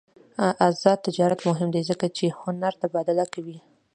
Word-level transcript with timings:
آزاد 0.67 0.97
تجارت 1.07 1.39
مهم 1.49 1.69
دی 1.75 1.81
ځکه 1.89 2.05
چې 2.17 2.25
هنر 2.39 2.73
تبادله 2.81 3.25
کوي. 3.33 3.57